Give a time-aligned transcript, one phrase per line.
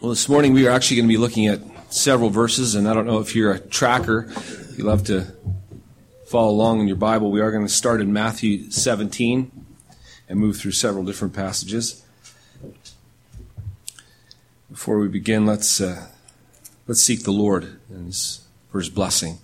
[0.00, 1.60] Well, this morning we are actually going to be looking at
[1.92, 4.32] several verses, and I don't know if you're a tracker,
[4.76, 5.26] you love to
[6.24, 7.32] follow along in your Bible.
[7.32, 9.50] We are going to start in Matthew 17
[10.28, 12.04] and move through several different passages.
[14.70, 16.06] Before we begin, let's uh,
[16.86, 19.38] let's seek the Lord and his, for His blessing.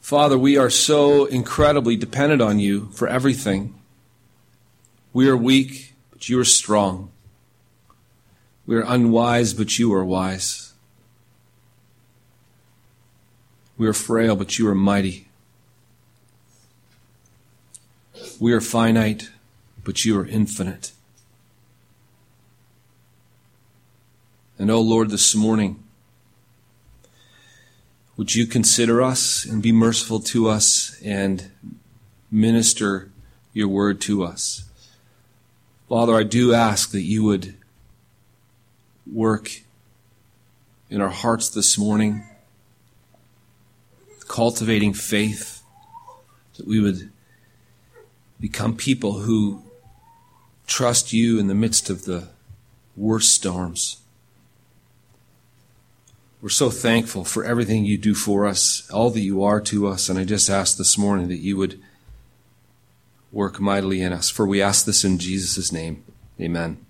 [0.00, 3.74] Father, we are so incredibly dependent on you for everything.
[5.12, 5.87] We are weak,
[6.18, 7.12] but you are strong.
[8.66, 10.72] We are unwise, but you are wise.
[13.76, 15.28] We are frail, but you are mighty.
[18.40, 19.30] We are finite,
[19.84, 20.90] but you are infinite.
[24.58, 25.84] And oh Lord, this morning,
[28.16, 31.52] would you consider us and be merciful to us and
[32.28, 33.12] minister
[33.52, 34.67] your word to us?
[35.88, 37.54] Father, I do ask that you would
[39.10, 39.62] work
[40.90, 42.24] in our hearts this morning,
[44.28, 45.62] cultivating faith,
[46.58, 47.10] that we would
[48.38, 49.62] become people who
[50.66, 52.28] trust you in the midst of the
[52.94, 53.96] worst storms.
[56.42, 60.10] We're so thankful for everything you do for us, all that you are to us,
[60.10, 61.80] and I just ask this morning that you would
[63.32, 64.30] work mightily in us.
[64.30, 66.04] For we ask this in Jesus' name.
[66.40, 66.84] Amen.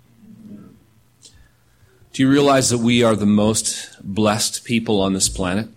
[2.13, 5.67] Do you realize that we are the most blessed people on this planet?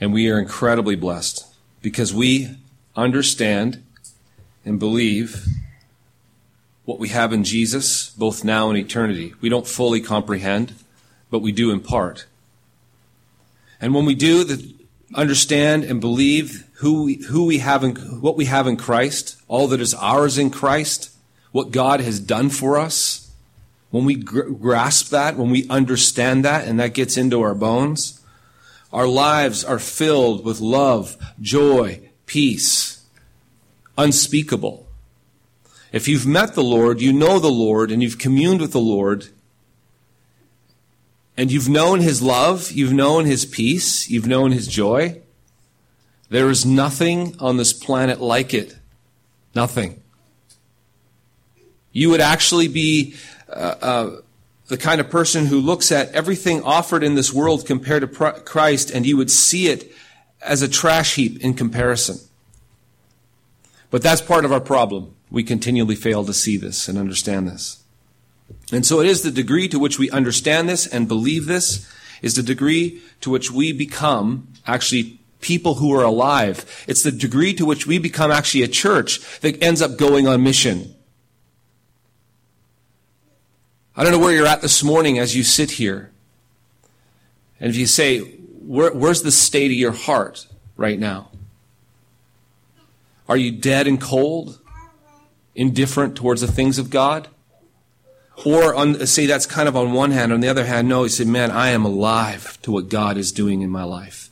[0.00, 1.46] And we are incredibly blessed
[1.82, 2.56] because we
[2.96, 3.82] understand
[4.64, 5.46] and believe
[6.84, 9.34] what we have in Jesus, both now and eternity.
[9.40, 10.74] We don't fully comprehend
[11.30, 12.26] but we do in part.
[13.80, 14.74] And when we do the,
[15.14, 19.68] understand and believe who we, who we have in, what we have in Christ, all
[19.68, 21.10] that is ours in Christ,
[21.52, 23.30] what God has done for us,
[23.90, 28.22] when we gr- grasp that, when we understand that, and that gets into our bones,
[28.94, 33.04] our lives are filled with love, joy, peace,
[33.98, 34.88] unspeakable.
[35.92, 39.28] If you've met the Lord, you know the Lord, and you've communed with the Lord,
[41.36, 45.20] and you've known his love, you've known his peace, you've known his joy.
[46.30, 48.78] There is nothing on this planet like it.
[49.54, 50.00] Nothing.
[51.92, 53.14] You would actually be
[53.48, 54.20] uh, uh,
[54.68, 58.90] the kind of person who looks at everything offered in this world compared to Christ,
[58.92, 59.92] and you would see it
[60.40, 62.18] as a trash heap in comparison.
[63.90, 65.16] But that's part of our problem.
[65.30, 67.82] We continually fail to see this and understand this.
[68.72, 71.88] And so it is the degree to which we understand this and believe this
[72.22, 76.84] is the degree to which we become actually people who are alive.
[76.86, 80.42] It's the degree to which we become actually a church that ends up going on
[80.42, 80.94] mission.
[83.96, 86.10] I don't know where you're at this morning as you sit here.
[87.58, 90.46] And if you say, Where, where's the state of your heart
[90.76, 91.30] right now?
[93.28, 94.58] Are you dead and cold,
[95.54, 97.28] indifferent towards the things of God?
[98.44, 100.32] Or on, say that's kind of on one hand.
[100.32, 103.32] On the other hand, no, he said, man, I am alive to what God is
[103.32, 104.29] doing in my life.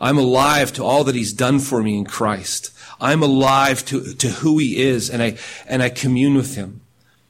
[0.00, 2.70] I'm alive to all that he's done for me in Christ.
[3.00, 6.80] I'm alive to, to who he is and I, and I commune with him.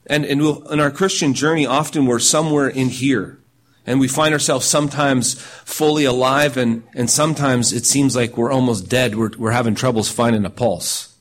[0.07, 3.39] And, and we'll, in our Christian journey, often we're somewhere in here.
[3.87, 8.89] And we find ourselves sometimes fully alive and, and sometimes it seems like we're almost
[8.89, 9.17] dead.
[9.17, 11.17] We're, we're having troubles finding a pulse.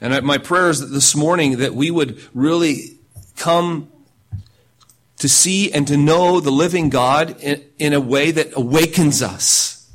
[0.00, 2.98] And my prayer is that this morning that we would really
[3.36, 3.90] come
[5.18, 9.90] to see and to know the living God in, in a way that awakens us.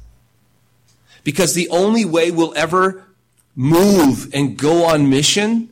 [1.24, 3.06] Because the only way we'll ever
[3.56, 5.70] move and go on mission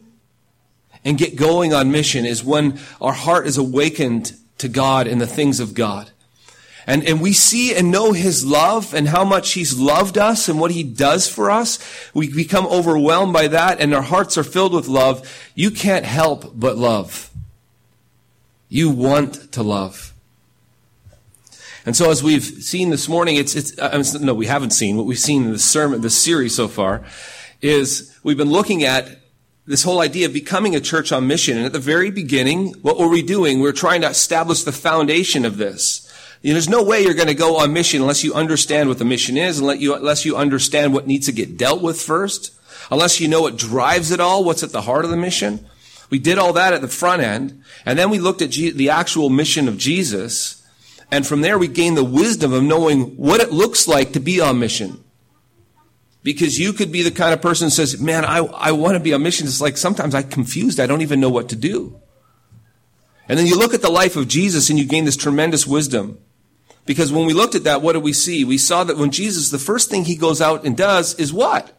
[1.04, 5.28] and get going on mission is when our heart is awakened to God and the
[5.28, 6.12] things of God.
[6.86, 10.60] And, and we see and know His love and how much He's loved us and
[10.60, 11.80] what He does for us.
[12.14, 15.30] We become overwhelmed by that and our hearts are filled with love.
[15.56, 17.29] You can't help but love.
[18.70, 20.14] You want to love.
[21.86, 24.96] And so as we've seen this morning, it's, it's, uh, no, we haven't seen.
[24.96, 27.04] What we've seen in the sermon, the series so far
[27.62, 29.20] is we've been looking at
[29.66, 31.58] this whole idea of becoming a church on mission.
[31.58, 33.58] And at the very beginning, what were we doing?
[33.58, 36.06] We we're trying to establish the foundation of this.
[36.42, 38.98] You know, there's no way you're going to go on mission unless you understand what
[38.98, 42.54] the mission is, unless you, unless you understand what needs to get dealt with first,
[42.90, 45.68] unless you know what drives it all, what's at the heart of the mission.
[46.10, 48.90] We did all that at the front end, and then we looked at G- the
[48.90, 50.66] actual mission of Jesus,
[51.12, 54.42] and from there we gained the wisdom of knowing what it looks like to be
[54.42, 55.04] on mission.
[56.22, 59.00] Because you could be the kind of person who says, man, I, I want to
[59.00, 59.48] be on mission.
[59.48, 60.80] It's like sometimes I'm confused.
[60.80, 62.00] I don't even know what to do.
[63.30, 66.20] And then you look at the life of Jesus and you gain this tremendous wisdom.
[66.86, 68.44] Because when we looked at that, what did we see?
[68.44, 71.79] We saw that when Jesus, the first thing he goes out and does is what?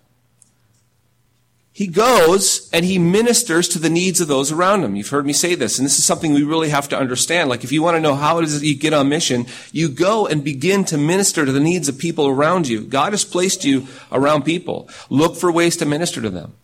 [1.72, 4.96] He goes and he ministers to the needs of those around him.
[4.96, 7.48] You've heard me say this, and this is something we really have to understand.
[7.48, 9.88] Like, if you want to know how it is that you get on mission, you
[9.88, 12.82] go and begin to minister to the needs of people around you.
[12.82, 14.88] God has placed you around people.
[15.08, 16.54] Look for ways to minister to them.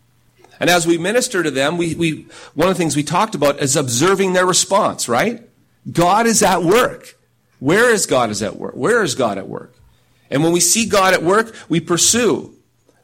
[0.59, 3.61] And as we minister to them, we, we, one of the things we talked about
[3.61, 5.49] is observing their response, right?
[5.91, 7.17] God is at work.
[7.61, 8.75] Where is God is at work?
[8.75, 9.75] Where is God at work?
[10.31, 12.56] And when we see God at work, we pursue.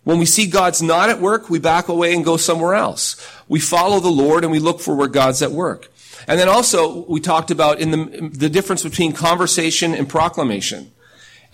[0.05, 3.17] When we see God's not at work, we back away and go somewhere else.
[3.49, 5.91] We follow the Lord and we look for where God's at work.
[6.27, 10.93] And then also, we talked about in the, the difference between conversation and proclamation.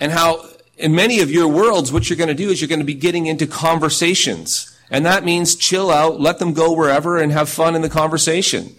[0.00, 0.46] And how,
[0.76, 2.94] in many of your worlds, what you're going to do is you're going to be
[2.94, 4.76] getting into conversations.
[4.90, 8.74] And that means chill out, let them go wherever, and have fun in the conversation.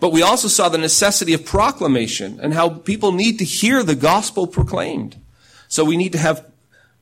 [0.00, 3.94] But we also saw the necessity of proclamation and how people need to hear the
[3.94, 5.16] gospel proclaimed.
[5.68, 6.51] So we need to have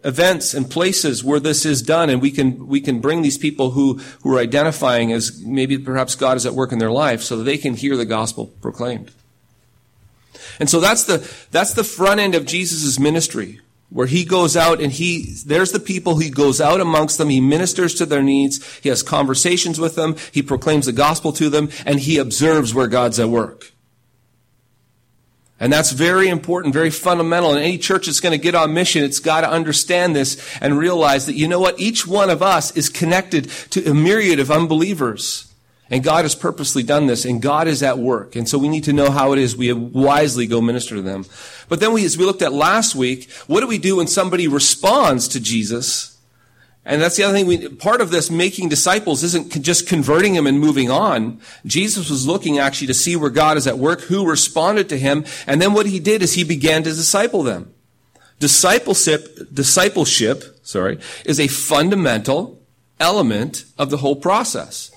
[0.04, 3.72] events and places where this is done and we can we can bring these people
[3.72, 7.36] who who are identifying as maybe perhaps God is at work in their life so
[7.36, 9.10] that they can hear the gospel proclaimed.
[10.58, 11.18] And so that's the
[11.50, 13.60] that's the front end of Jesus' ministry
[13.90, 17.40] where he goes out and he there's the people he goes out amongst them he
[17.40, 21.68] ministers to their needs he has conversations with them he proclaims the gospel to them
[21.84, 23.72] and he observes where god's at work
[25.60, 29.04] and that's very important very fundamental and any church that's going to get on mission
[29.04, 32.76] it's got to understand this and realize that you know what each one of us
[32.76, 35.50] is connected to a myriad of unbelievers
[35.90, 38.36] and God has purposely done this, and God is at work.
[38.36, 41.26] And so we need to know how it is we wisely go minister to them.
[41.68, 44.46] But then we, as we looked at last week, what do we do when somebody
[44.46, 46.09] responds to Jesus?
[46.84, 47.46] And that's the other thing.
[47.46, 51.40] We, part of this making disciples isn't just converting them and moving on.
[51.66, 55.24] Jesus was looking actually to see where God is at work, who responded to him,
[55.46, 57.74] and then what he did is he began to disciple them.
[58.38, 62.58] Discipleship, discipleship, sorry, is a fundamental
[62.98, 64.90] element of the whole process.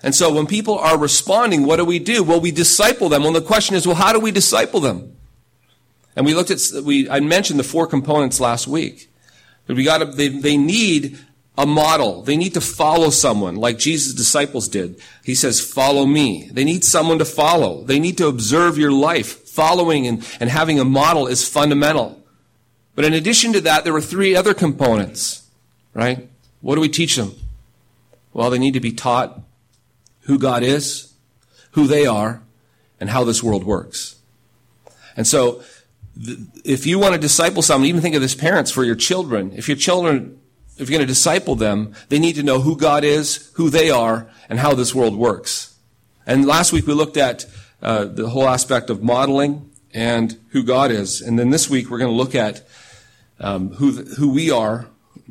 [0.00, 2.22] And so when people are responding, what do we do?
[2.22, 3.24] Well, we disciple them.
[3.24, 5.16] Well, the question is, well, how do we disciple them?
[6.14, 9.07] And we looked at, we, I mentioned the four components last week.
[9.68, 11.18] We got to, they, they need
[11.58, 12.22] a model.
[12.22, 15.00] They need to follow someone like Jesus' disciples did.
[15.24, 16.48] He says, follow me.
[16.52, 17.82] They need someone to follow.
[17.82, 19.48] They need to observe your life.
[19.48, 22.22] Following and, and having a model is fundamental.
[22.94, 25.46] But in addition to that, there were three other components,
[25.94, 26.28] right?
[26.60, 27.34] What do we teach them?
[28.32, 29.40] Well, they need to be taught
[30.22, 31.12] who God is,
[31.72, 32.42] who they are,
[33.00, 34.16] and how this world works.
[35.16, 35.62] And so,
[36.64, 39.52] if you want to disciple someone, even think of this parents for your children.
[39.54, 40.40] If your children,
[40.76, 43.90] if you're going to disciple them, they need to know who God is, who they
[43.90, 45.76] are, and how this world works.
[46.26, 47.46] And last week we looked at
[47.80, 51.20] uh, the whole aspect of modeling and who God is.
[51.20, 52.66] And then this week we're going to look at
[53.40, 54.88] um, who, who we are,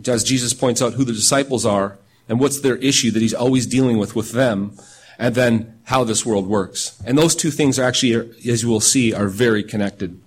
[0.08, 2.00] as Jesus points out, who the disciples are,
[2.30, 4.78] and what's their issue that he's always dealing with with them,
[5.20, 7.02] and then how this world works.
[7.06, 8.14] And those two things are actually,
[8.50, 10.22] as you will see, are very connected.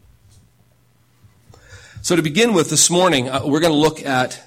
[2.02, 4.43] So to begin with this morning, uh, we're going to look at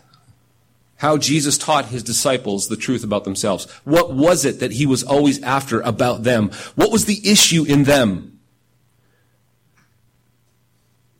[0.97, 3.69] how Jesus taught his disciples the truth about themselves.
[3.83, 6.49] What was it that he was always after about them?
[6.75, 8.39] What was the issue in them?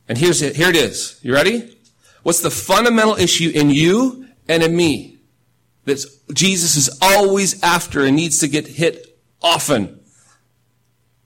[0.07, 0.55] And here's it.
[0.55, 1.19] Here it is.
[1.21, 1.77] You ready?
[2.23, 5.13] What's the fundamental issue in you and in me?
[5.85, 9.99] that Jesus is always after and needs to get hit often.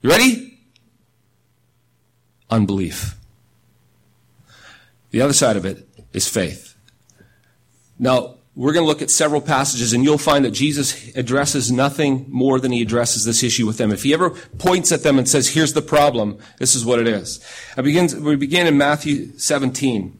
[0.02, 0.58] You ready?
[2.50, 3.17] Unbelief.
[5.10, 6.74] The other side of it is faith.
[7.98, 12.26] Now, we're going to look at several passages and you'll find that Jesus addresses nothing
[12.28, 13.92] more than he addresses this issue with them.
[13.92, 17.06] If he ever points at them and says, here's the problem, this is what it
[17.06, 17.38] is.
[17.76, 20.18] we begin in Matthew 17.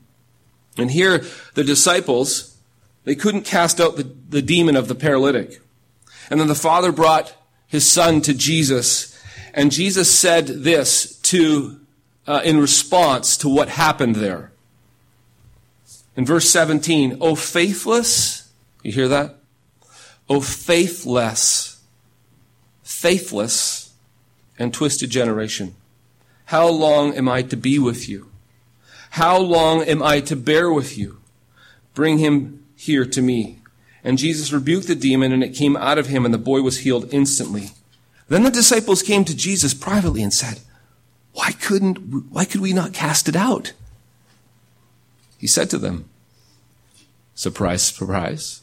[0.79, 2.57] And here the disciples,
[3.05, 5.61] they couldn't cast out the, the demon of the paralytic.
[6.31, 7.35] And then the father brought
[7.67, 9.19] his son to Jesus,
[9.53, 11.81] and Jesus said this to,
[12.27, 14.53] uh, in response to what happened there.
[16.19, 18.51] In verse 17, O faithless,
[18.83, 19.37] you hear that?
[20.29, 21.81] O faithless,
[22.83, 23.95] faithless,
[24.59, 25.77] and twisted generation.
[26.47, 28.31] How long am I to be with you?
[29.11, 31.21] How long am I to bear with you?
[31.95, 33.61] Bring him here to me.
[34.03, 36.79] And Jesus rebuked the demon, and it came out of him, and the boy was
[36.79, 37.71] healed instantly.
[38.27, 40.59] Then the disciples came to Jesus privately and said,
[41.33, 43.73] Why couldn't, why could we not cast it out?
[45.39, 46.09] He said to them,
[47.35, 48.63] Surprise, surprise.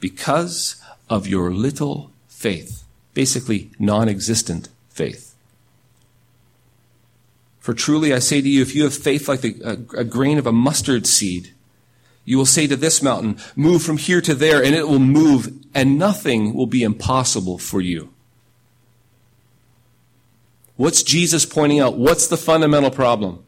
[0.00, 0.76] Because
[1.10, 2.84] of your little faith.
[3.14, 5.34] Basically, non existent faith.
[7.60, 10.38] For truly I say to you, if you have faith like the, a, a grain
[10.38, 11.52] of a mustard seed,
[12.24, 15.52] you will say to this mountain, move from here to there, and it will move,
[15.74, 18.12] and nothing will be impossible for you.
[20.76, 21.96] What's Jesus pointing out?
[21.96, 23.44] What's the fundamental problem?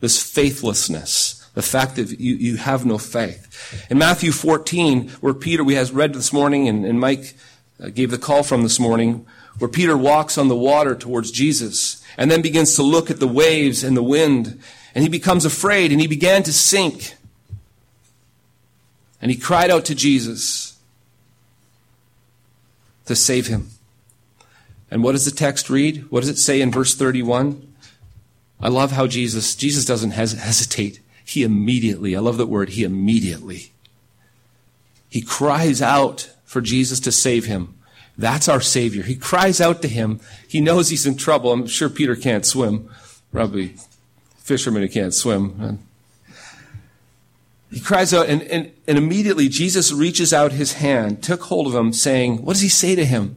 [0.00, 1.39] This faithlessness.
[1.54, 3.86] The fact that you, you have no faith.
[3.90, 7.34] In Matthew 14, where Peter, we has read this morning, and, and Mike
[7.82, 9.26] uh, gave the call from this morning,
[9.58, 13.28] where Peter walks on the water towards Jesus, and then begins to look at the
[13.28, 14.60] waves and the wind,
[14.94, 17.14] and he becomes afraid, and he began to sink.
[19.20, 20.78] And he cried out to Jesus
[23.06, 23.70] to save him.
[24.90, 26.10] And what does the text read?
[26.10, 27.74] What does it say in verse 31?
[28.60, 31.00] I love how Jesus, Jesus doesn't hes- hesitate.
[31.24, 33.72] He immediately, I love that word, he immediately.
[35.08, 37.74] He cries out for Jesus to save him.
[38.16, 39.02] That's our Savior.
[39.02, 40.20] He cries out to him.
[40.46, 41.52] He knows he's in trouble.
[41.52, 42.90] I'm sure Peter can't swim.
[43.32, 43.74] Probably
[44.36, 45.78] fishermen who can't swim.
[47.70, 51.74] He cries out, and, and, and immediately Jesus reaches out his hand, took hold of
[51.74, 53.36] him, saying, What does he say to him?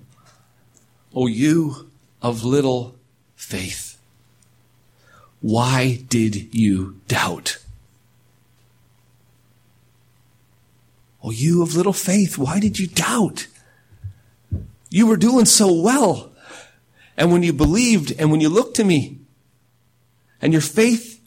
[1.14, 2.96] O you of little
[3.36, 4.00] faith,
[5.40, 7.63] why did you doubt?
[11.24, 13.48] O you of little faith, why did you doubt?
[14.90, 16.32] You were doing so well.
[17.16, 19.20] And when you believed and when you looked to me
[20.42, 21.22] and your faith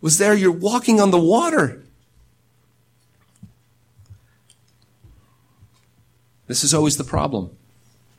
[0.00, 1.82] was there, you're walking on the water.
[6.46, 7.50] This is always the problem.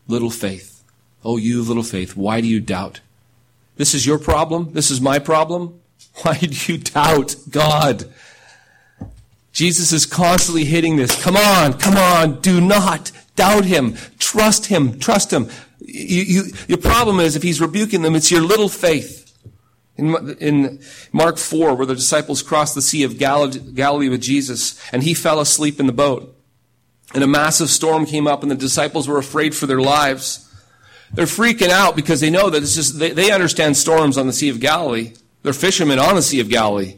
[0.08, 0.84] Little faith.
[1.24, 3.02] Oh, you of little faith, why do you doubt?
[3.78, 4.74] This is your problem.
[4.74, 5.80] This is my problem.
[6.22, 8.06] Why do you doubt God?
[9.56, 11.20] Jesus is constantly hitting this.
[11.24, 13.96] Come on, come on, do not doubt him.
[14.20, 15.50] Trust him, trust him.
[15.80, 19.24] You, you, your problem is if he's rebuking them, it's your little faith.
[19.98, 20.82] In, in
[21.12, 25.40] Mark 4, where the disciples crossed the Sea of Galilee with Jesus, and he fell
[25.40, 26.36] asleep in the boat
[27.16, 30.42] and a massive storm came up and the disciples were afraid for their lives.
[31.14, 34.34] They're freaking out because they know that it's just, they, they understand storms on the
[34.34, 35.14] Sea of Galilee.
[35.42, 36.96] They're fishermen on the Sea of Galilee.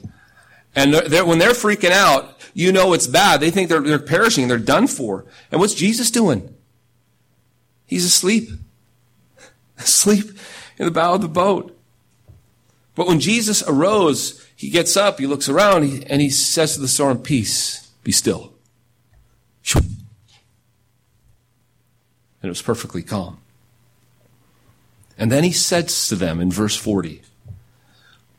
[0.76, 3.40] And they're, they're, when they're freaking out, you know it's bad.
[3.40, 4.48] They think they're, they're perishing.
[4.48, 5.26] They're done for.
[5.52, 6.56] And what's Jesus doing?
[7.86, 8.50] He's asleep.
[9.78, 10.32] Asleep
[10.80, 11.80] in the bow of the boat.
[12.96, 16.88] But when Jesus arose, he gets up, he looks around, and he says to the
[16.88, 18.54] storm, Peace, be still.
[19.76, 19.86] and
[22.42, 23.38] it was perfectly calm.
[25.16, 27.22] And then he says to them in verse 40,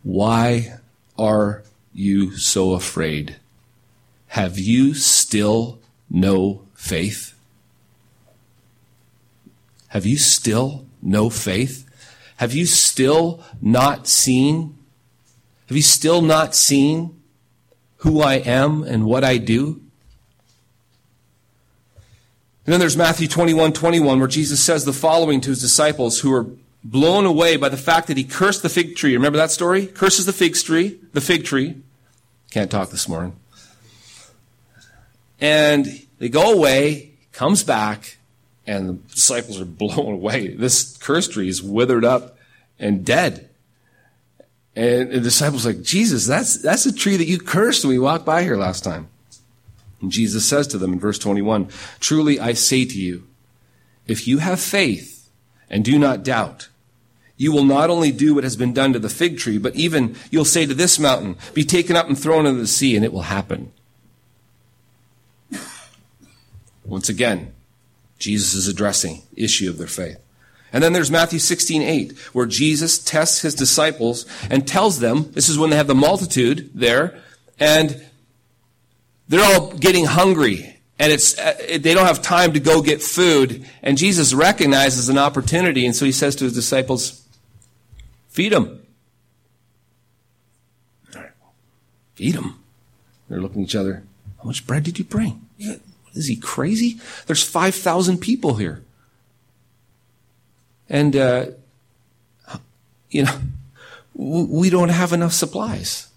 [0.03, 0.81] Why
[1.17, 1.63] are
[1.95, 3.37] you so afraid?
[4.29, 5.81] Have you still
[6.11, 7.35] no faith?
[9.89, 11.89] Have you still no faith?
[12.37, 14.77] Have you still not seen?
[15.69, 17.21] Have you still not seen
[17.99, 19.81] who I am and what I do?
[22.65, 26.33] And then there's Matthew 21, 21, where Jesus says the following to his disciples who
[26.35, 26.47] are
[26.85, 29.15] blown away by the fact that he cursed the fig tree.
[29.15, 29.87] Remember that story?
[29.87, 31.81] Curses the fig tree, the fig tree.
[32.51, 33.37] Can't talk this morning.
[35.41, 35.87] And
[36.19, 38.19] they go away, comes back,
[38.67, 40.49] and the disciples are blown away.
[40.49, 42.39] This cursed tree is withered up
[42.79, 43.49] and dead.
[44.77, 47.99] And the disciples are like, Jesus, that's, that's the tree that you cursed when we
[47.99, 49.09] walked by here last time.
[50.01, 51.69] And Jesus says to them in verse 21,
[51.99, 53.27] Truly I say to you,
[54.07, 55.29] if you have faith
[55.69, 56.69] and do not doubt,
[57.37, 60.17] you will not only do what has been done to the fig tree, but even
[60.31, 63.13] you'll say to this mountain, Be taken up and thrown into the sea, and it
[63.13, 63.73] will happen.
[66.89, 67.53] Once again,
[68.19, 70.19] Jesus is addressing issue of their faith.
[70.73, 75.49] And then there's Matthew 16, 8, where Jesus tests his disciples and tells them, this
[75.49, 77.23] is when they have the multitude there,
[77.59, 78.05] and
[79.29, 83.65] they're all getting hungry and it's uh, they don't have time to go get food
[83.83, 87.25] and jesus recognizes an opportunity and so he says to his disciples
[88.29, 88.81] feed them
[91.15, 91.31] All right,
[92.15, 92.63] feed them
[93.29, 94.03] they're looking at each other
[94.39, 95.47] how much bread did you bring
[96.15, 98.83] is he crazy there's 5000 people here
[100.89, 101.47] and uh,
[103.11, 103.41] you know
[104.15, 106.09] we don't have enough supplies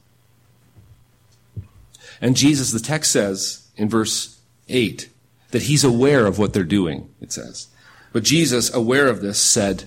[2.21, 5.09] and Jesus, the text says in verse 8,
[5.49, 7.67] that he's aware of what they're doing, it says.
[8.13, 9.85] But Jesus, aware of this, said,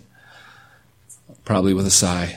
[1.45, 2.37] probably with a sigh,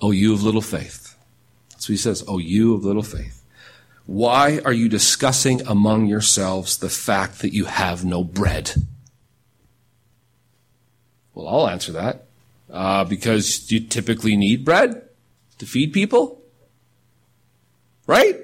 [0.00, 1.14] oh, you of little faith.
[1.70, 2.24] That's what he says.
[2.26, 3.39] Oh, you of little faith.
[4.10, 8.72] Why are you discussing among yourselves the fact that you have no bread?
[11.32, 12.26] Well, I'll answer that.
[12.68, 15.08] Uh, because you typically need bread
[15.58, 16.42] to feed people.
[18.08, 18.36] Right?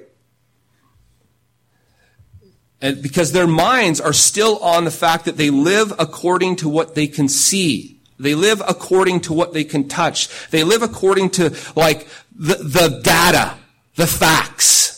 [2.79, 6.95] And because their minds are still on the fact that they live according to what
[6.95, 7.99] they can see.
[8.17, 10.29] They live according to what they can touch.
[10.49, 13.57] They live according to like the, the data,
[13.97, 14.96] the facts.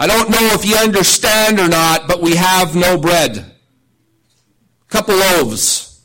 [0.00, 3.36] I don't know if you understand or not, but we have no bread.
[3.36, 3.44] A
[4.88, 6.04] Couple loaves.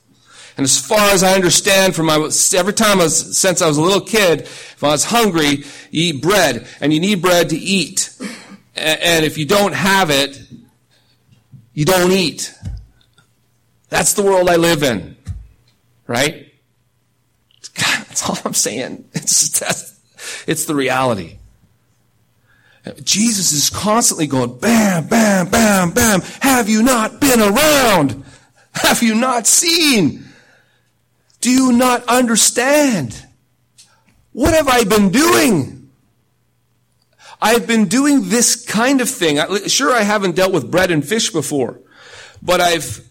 [0.58, 2.16] And as far as I understand from my,
[2.56, 6.16] every time I was, since I was a little kid, if I was hungry, you
[6.16, 8.10] eat bread, and you need bread to eat.
[8.76, 10.42] And if you don't have it,
[11.74, 12.54] you don't eat.
[13.90, 15.16] That's the world I live in.
[16.08, 16.52] Right?
[17.76, 19.06] God, that's all I'm saying.
[19.14, 20.00] It's, that's,
[20.48, 21.38] it's the reality.
[23.04, 26.22] Jesus is constantly going, bam, bam, bam, bam.
[26.42, 28.24] Have you not been around?
[28.74, 30.26] Have you not seen?
[31.40, 33.26] Do you not understand?
[34.32, 35.92] What have I been doing?
[37.42, 39.38] I've been doing this kind of thing.
[39.68, 41.80] Sure, I haven't dealt with bread and fish before,
[42.42, 43.02] but I've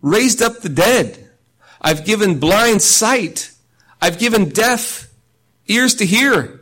[0.00, 1.30] raised up the dead.
[1.80, 3.52] I've given blind sight.
[4.00, 5.08] I've given deaf
[5.66, 6.61] ears to hear.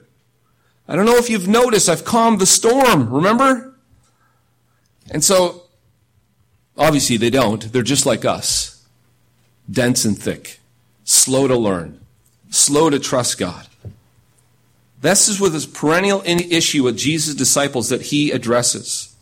[0.91, 3.77] I don't know if you've noticed, I've calmed the storm, remember?
[5.09, 5.63] And so,
[6.77, 7.73] obviously they don't.
[7.73, 8.85] They're just like us.
[9.71, 10.59] Dense and thick.
[11.05, 12.01] Slow to learn.
[12.51, 13.69] Slow to trust God.
[15.01, 19.15] This is with this perennial issue with Jesus' disciples that he addresses.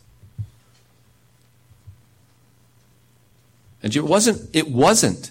[3.83, 5.29] And it wasn't, it wasn't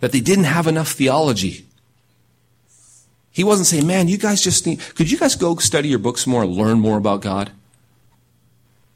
[0.00, 1.64] that they didn't have enough theology.
[3.38, 6.26] He wasn't saying, man, you guys just need, could you guys go study your books
[6.26, 7.52] more learn more about God?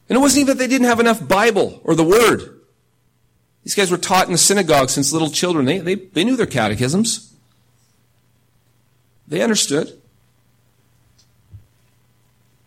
[0.09, 2.61] And it wasn't even that they didn't have enough Bible or the Word.
[3.63, 5.65] These guys were taught in the synagogue since little children.
[5.65, 7.33] They, they, they knew their catechisms.
[9.29, 9.97] They understood.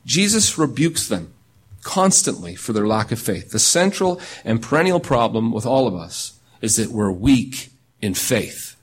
[0.05, 1.33] Jesus rebukes them
[1.81, 3.51] constantly for their lack of faith.
[3.51, 7.71] The central and perennial problem with all of us is that we're weak
[8.01, 8.74] in faith.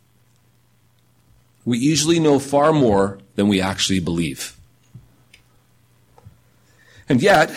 [1.65, 4.57] We usually know far more than we actually believe.
[7.09, 7.53] And yet,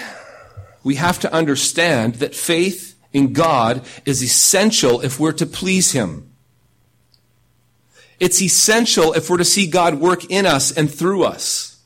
[0.83, 6.29] we have to understand that faith in God is essential if we're to please Him.
[8.19, 11.79] It's essential if we're to see God work in us and through us.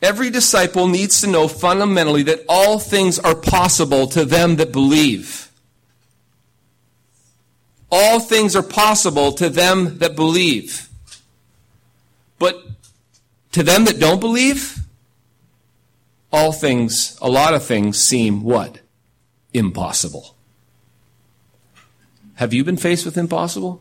[0.00, 5.47] Every disciple needs to know fundamentally that all things are possible to them that believe.
[7.90, 10.88] All things are possible to them that believe.
[12.38, 12.62] But
[13.52, 14.78] to them that don't believe,
[16.32, 18.80] all things, a lot of things seem what?
[19.54, 20.36] Impossible.
[22.34, 23.80] Have you been faced with impossible?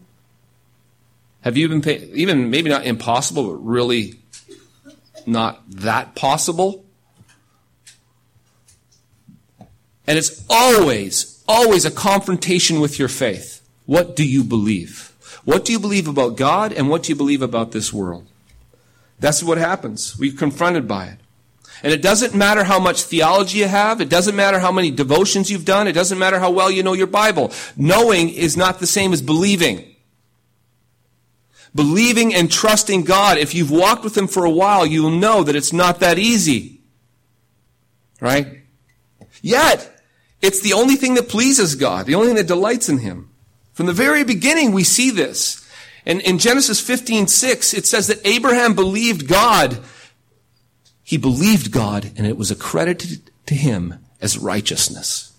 [1.42, 4.20] Have you been, even maybe not impossible, but really
[5.28, 6.86] not that possible.
[10.08, 13.57] And it's always, always a confrontation with your faith.
[13.88, 15.16] What do you believe?
[15.44, 18.28] What do you believe about God and what do you believe about this world?
[19.20, 20.16] That's what happens.
[20.20, 21.18] We're confronted by it.
[21.82, 24.00] And it doesn't matter how much theology you have.
[24.00, 25.88] It doesn't matter how many devotions you've done.
[25.88, 27.52] It doesn't matter how well you know your Bible.
[27.76, 29.96] Knowing is not the same as believing
[31.78, 35.56] believing and trusting God, if you've walked with Him for a while, you'll know that
[35.56, 36.82] it's not that easy.
[38.20, 38.64] Right?
[39.42, 40.02] Yet,
[40.42, 43.27] it's the only thing that pleases God, the only thing that delights in Him.
[43.78, 45.64] From the very beginning, we see this.
[46.04, 49.78] And in Genesis 15, 6, it says that Abraham believed God.
[51.04, 55.32] He believed God, and it was accredited to him as righteousness.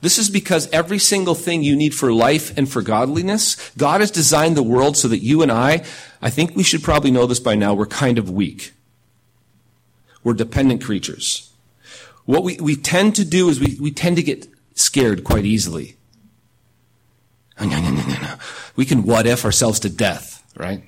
[0.00, 4.10] This is because every single thing you need for life and for godliness, God has
[4.10, 5.84] designed the world so that you and I,
[6.20, 8.72] I think we should probably know this by now, we're kind of weak.
[10.24, 11.52] We're dependent creatures.
[12.24, 15.98] What we, we tend to do is we, we tend to get scared quite easily.
[17.60, 18.34] No, no, no, no, no.
[18.76, 20.82] We can what if ourselves to death, right?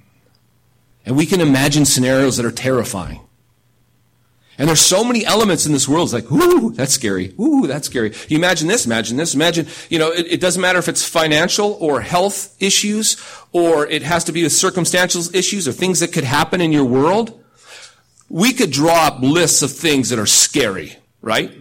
[1.07, 3.21] And we can imagine scenarios that are terrifying.
[4.57, 6.07] And there's so many elements in this world.
[6.07, 7.35] It's like, ooh, that's scary.
[7.41, 8.13] Ooh, that's scary.
[8.29, 11.73] You imagine this, imagine this, imagine, you know, it, it, doesn't matter if it's financial
[11.81, 13.17] or health issues,
[13.53, 16.85] or it has to be with circumstantial issues or things that could happen in your
[16.85, 17.43] world.
[18.29, 21.53] We could draw up lists of things that are scary, right?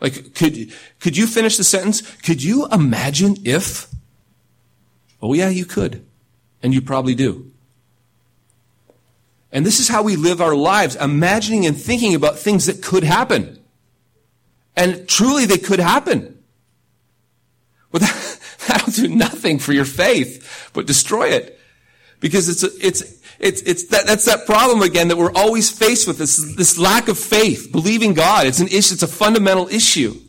[0.00, 2.02] Like, could, could you finish the sentence?
[2.16, 3.93] Could you imagine if?
[5.24, 6.04] Oh yeah, you could.
[6.62, 7.50] And you probably do.
[9.50, 13.04] And this is how we live our lives, imagining and thinking about things that could
[13.04, 13.58] happen.
[14.76, 16.42] And truly they could happen.
[17.90, 21.58] But that, that'll do nothing for your faith, but destroy it.
[22.20, 23.02] Because it's, it's,
[23.38, 27.08] it's, it's that, that's that problem again that we're always faced with this, this lack
[27.08, 28.46] of faith, believing God.
[28.46, 30.20] It's an issue, it's a fundamental issue.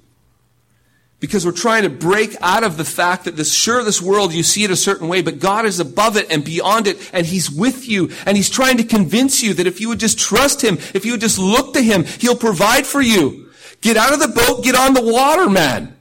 [1.26, 4.44] Because we're trying to break out of the fact that this, sure, this world, you
[4.44, 7.50] see it a certain way, but God is above it and beyond it, and He's
[7.50, 10.78] with you, and He's trying to convince you that if you would just trust Him,
[10.94, 13.50] if you would just look to Him, He'll provide for you.
[13.82, 15.98] Get out of the boat, get on the water, man.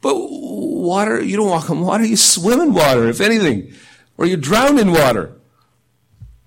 [0.00, 3.72] But water, you don't walk on water, you swim in water, if anything.
[4.16, 5.32] Or you drown in water.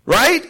[0.05, 0.45] Right?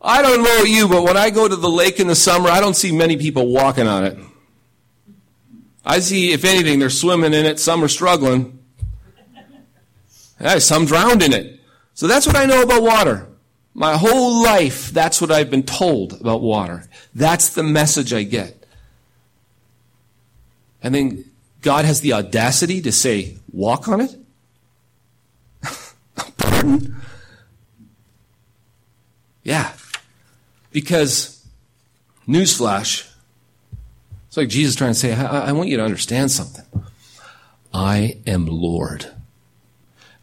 [0.00, 2.60] I don't know you, but when I go to the lake in the summer, I
[2.60, 4.18] don't see many people walking on it.
[5.84, 8.58] I see, if anything, they're swimming in it, some are struggling.
[10.38, 11.60] Hey, some drowned in it.
[11.94, 13.26] So that's what I know about water.
[13.74, 16.84] My whole life, that's what I've been told about water.
[17.14, 18.66] That's the message I get.
[20.82, 21.24] And then
[21.62, 24.16] God has the audacity to say, walk on it?
[26.36, 26.96] Pardon?
[29.42, 29.72] Yeah.
[30.70, 31.46] Because,
[32.26, 33.10] newsflash,
[34.26, 36.64] it's like Jesus trying to say, I, I want you to understand something.
[37.72, 39.06] I am Lord,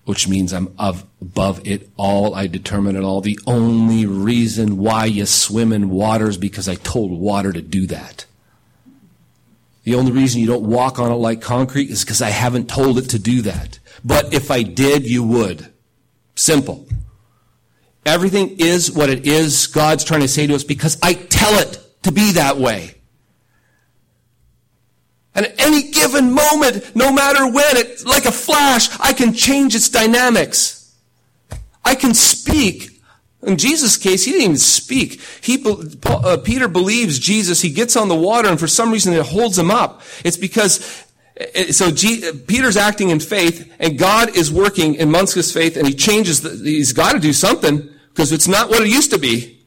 [0.06, 2.36] which means I'm of, above it all.
[2.36, 3.22] I determine it all.
[3.22, 7.88] The only reason why you swim in water is because I told water to do
[7.88, 8.26] that.
[9.84, 12.98] The only reason you don't walk on it like concrete is because I haven't told
[12.98, 13.78] it to do that.
[14.04, 15.72] But if I did, you would.
[16.36, 16.88] Simple.
[18.06, 21.80] Everything is what it is, God's trying to say to us, because I tell it
[22.04, 22.96] to be that way.
[25.34, 29.76] And at any given moment, no matter when, it's like a flash, I can change
[29.76, 30.96] its dynamics.
[31.84, 32.96] I can speak
[33.46, 35.22] in Jesus' case, he didn't even speak.
[35.41, 35.63] He,
[36.06, 37.62] uh, Peter believes Jesus.
[37.62, 40.02] He gets on the water, and for some reason, it holds him up.
[40.24, 41.06] It's because
[41.38, 45.54] eh, eh, so G, eh, Peter's acting in faith, and God is working in Munska's
[45.54, 46.41] faith, and he changes.
[46.41, 49.60] The, he's got to do something because it's not what it used to be.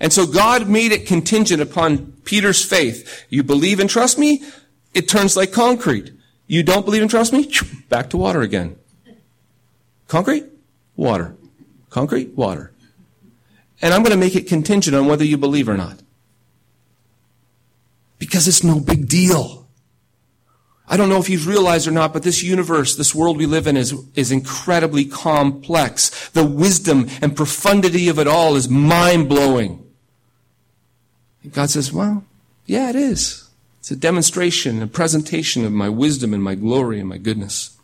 [0.00, 3.26] And so God made it contingent upon Peter's faith.
[3.28, 4.42] You believe and trust me,
[4.94, 6.12] it turns like concrete.
[6.46, 7.52] You don't believe and trust me,
[7.90, 8.76] back to water again.
[10.06, 10.46] Concrete,
[10.96, 11.36] water.
[11.90, 12.72] Concrete, water.
[13.82, 16.00] And I'm going to make it contingent on whether you believe or not.
[18.18, 19.67] Because it's no big deal.
[20.90, 23.66] I don't know if you've realized or not, but this universe, this world we live
[23.66, 26.30] in is, is incredibly complex.
[26.30, 29.84] The wisdom and profundity of it all is mind blowing.
[31.52, 32.24] God says, well,
[32.64, 33.48] yeah, it is.
[33.80, 37.76] It's a demonstration, a presentation of my wisdom and my glory and my goodness.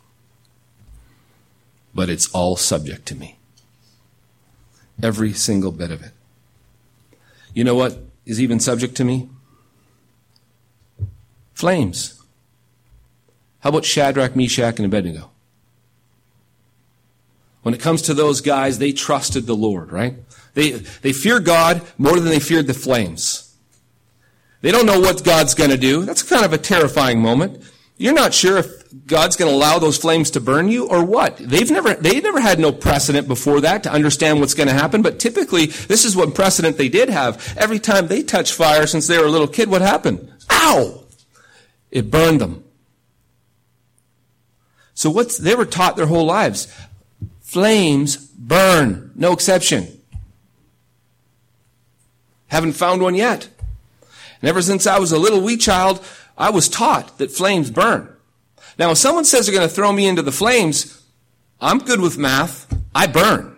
[1.93, 3.37] But it's all subject to me.
[5.01, 6.11] Every single bit of it.
[7.53, 9.29] You know what is even subject to me?
[11.53, 12.21] Flames.
[13.65, 15.31] How about Shadrach, Meshach, and Abednego?
[17.63, 20.13] When it comes to those guys, they trusted the Lord, right?
[20.53, 23.55] They, they fear God more than they feared the flames.
[24.61, 26.05] They don't know what God's going to do.
[26.05, 27.63] That's kind of a terrifying moment.
[27.97, 28.67] You're not sure if
[29.07, 31.37] God's going to allow those flames to burn you or what?
[31.37, 35.01] They've never, they never had no precedent before that to understand what's going to happen,
[35.01, 37.55] but typically this is what precedent they did have.
[37.57, 40.31] Every time they touched fire since they were a little kid, what happened?
[40.51, 41.03] Ow!
[41.89, 42.64] It burned them.
[44.95, 46.73] So what's, they were taught their whole lives.
[47.41, 49.11] Flames burn.
[49.13, 50.01] No exception.
[52.47, 53.49] Haven't found one yet.
[54.41, 56.03] And ever since I was a little wee child,
[56.37, 58.09] I was taught that flames burn.
[58.79, 61.01] Now, if someone says they're going to throw me into the flames,
[61.59, 62.73] I'm good with math.
[62.93, 63.55] I burn.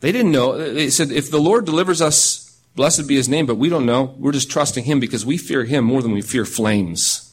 [0.00, 0.56] They didn't know.
[0.56, 4.14] They said, if the Lord delivers us, blessed be his name, but we don't know.
[4.18, 7.27] We're just trusting him because we fear him more than we fear flames.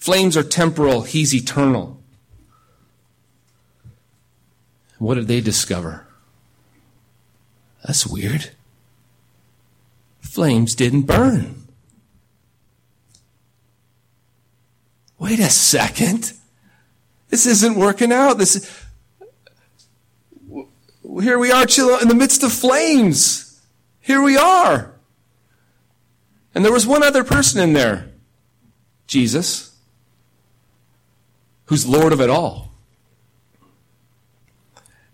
[0.00, 2.02] Flames are temporal, he's eternal.
[4.98, 6.06] What did they discover?
[7.86, 8.50] That's weird.
[10.20, 11.60] Flames didn't burn.
[15.20, 16.32] wait a second.
[17.28, 18.38] This isn't working out.
[18.38, 18.84] This,
[21.22, 23.62] here we are in the midst of flames.
[24.00, 24.92] Here we are.
[26.52, 28.10] And there was one other person in there.
[29.06, 29.69] Jesus.
[31.70, 32.72] Who's Lord of it all.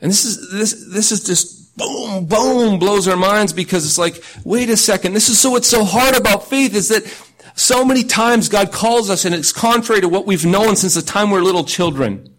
[0.00, 4.24] And this is, this, this is just boom, boom, blows our minds because it's like,
[4.42, 5.12] wait a second.
[5.12, 7.04] This is so, what's so hard about faith is that
[7.58, 11.02] So many times God calls us and it's contrary to what we've known since the
[11.02, 12.34] time we we're little children.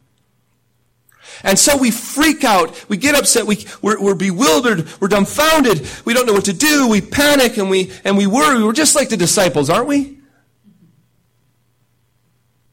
[1.44, 6.14] And so we freak out, we get upset, we, we're, we're, bewildered, we're dumbfounded, we
[6.14, 8.64] don't know what to do, we panic and we, and we worry.
[8.64, 10.17] We're just like the disciples, aren't we?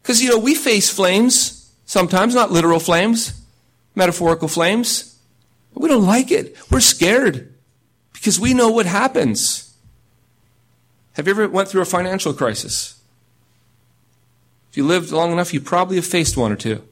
[0.05, 3.41] Because, you know, we face flames sometimes, not literal flames,
[3.95, 5.19] metaphorical flames.
[5.73, 6.55] We don't like it.
[6.71, 7.55] We're scared
[8.13, 9.75] because we know what happens.
[11.15, 13.01] Have you ever went through a financial crisis?
[14.71, 16.87] If you lived long enough, you probably have faced one or two.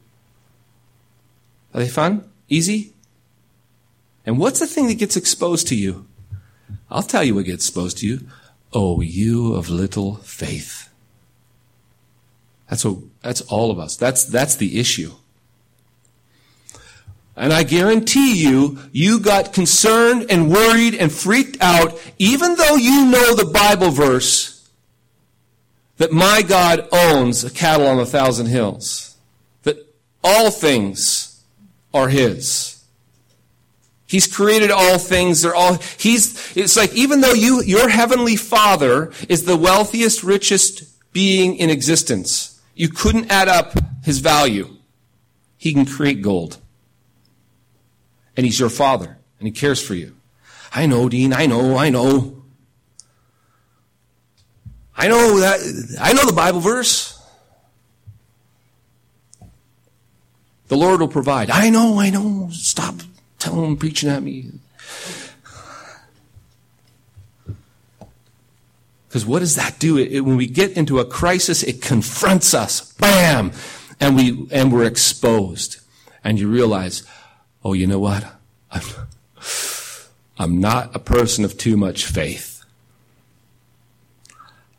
[1.75, 2.31] Are they fun?
[2.49, 2.95] Easy?
[4.25, 6.07] And what's the thing that gets exposed to you?
[6.91, 8.27] I'll tell you what gets exposed to you.
[8.73, 10.82] Oh, you of little faith.
[12.73, 13.97] That's what, that's all of us.
[13.97, 15.13] That's, that's the issue.
[17.37, 23.05] And I guarantee you, you got concerned and worried and freaked out, even though you
[23.05, 24.67] know the Bible verse
[25.99, 29.19] that my God owns a cattle on a thousand hills.
[29.65, 29.77] That
[30.25, 31.45] all things
[31.93, 32.83] are His.
[34.07, 35.43] He's created all things.
[35.43, 40.85] They're all, He's, it's like even though you, your heavenly Father is the wealthiest, richest
[41.13, 44.77] being in existence, you couldn't add up His value.
[45.57, 46.59] He can create gold
[48.37, 50.17] and He's your Father, and He cares for you.
[50.75, 52.43] I know, Dean, I know, I know.
[54.97, 57.21] I know that, I know the Bible verse.
[60.69, 61.51] The Lord will provide.
[61.51, 62.49] I know, I know.
[62.51, 62.95] Stop
[63.39, 64.51] telling preaching at me.
[69.13, 69.99] Because what does that do?
[69.99, 72.95] It, it, when we get into a crisis, it confronts us.
[72.95, 73.53] Bam!
[74.01, 75.81] And we, and we're exposed.
[76.25, 77.03] And you realize,
[77.63, 78.25] oh, you know what?
[78.71, 78.83] I'm,
[80.39, 82.65] I'm not a person of too much faith.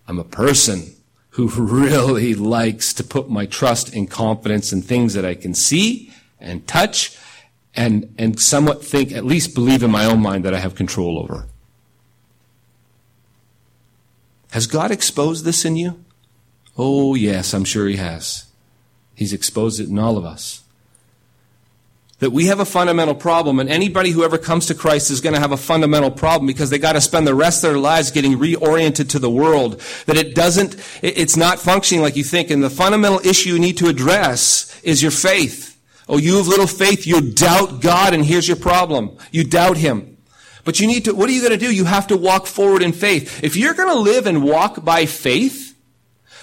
[0.08, 0.96] I'm a person
[1.30, 6.12] who really likes to put my trust and confidence in things that I can see
[6.39, 7.15] and touch
[7.76, 11.19] and, and somewhat think, at least believe in my own mind that I have control
[11.19, 11.46] over.
[14.54, 16.04] Has God exposed this in you?
[16.78, 18.46] Oh, yes, I'm sure He has.
[19.13, 20.63] He's exposed it in all of us
[22.24, 25.36] that we have a fundamental problem, and anybody who ever comes to Christ is going
[25.36, 28.12] to have a fundamental problem because they got to spend the rest of their lives
[28.12, 29.82] getting reoriented to the world.
[30.06, 32.50] That it doesn't, it's not functioning like you think.
[32.50, 35.78] And the fundamental issue you need to address is your faith.
[36.08, 39.18] Oh, you have little faith, you doubt God, and here's your problem.
[39.32, 40.12] You doubt Him.
[40.63, 41.73] But you need to, what are you going to do?
[41.73, 43.43] You have to walk forward in faith.
[43.43, 45.76] If you're going to live and walk by faith,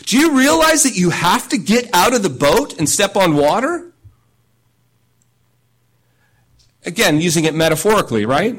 [0.04, 3.36] do you realize that you have to get out of the boat and step on
[3.36, 3.92] water?
[6.84, 8.56] Again, using it metaphorically, right?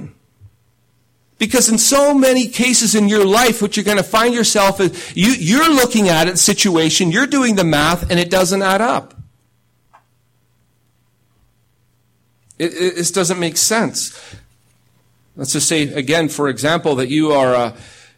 [1.37, 5.11] Because in so many cases in your life, what you're going to find yourself is
[5.15, 9.15] you, you're looking at a situation, you're doing the math, and it doesn't add up.
[12.59, 14.15] It, it, doesn't make sense.
[15.41, 17.77] Let's just say again, for example, that you are uh,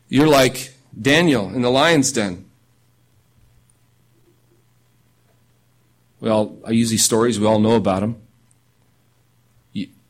[0.10, 2.44] you're like Daniel in the lion's den.
[6.20, 8.24] Well, I use these stories; we all know about them